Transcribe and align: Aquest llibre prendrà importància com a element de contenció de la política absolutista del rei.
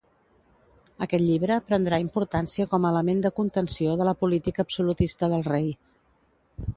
Aquest 1.05 1.21
llibre 1.25 1.57
prendrà 1.67 1.99
importància 2.05 2.67
com 2.73 2.87
a 2.87 2.91
element 2.93 3.21
de 3.27 3.33
contenció 3.41 3.93
de 4.01 4.09
la 4.11 4.15
política 4.23 4.65
absolutista 4.67 5.31
del 5.35 5.45
rei. 5.53 5.69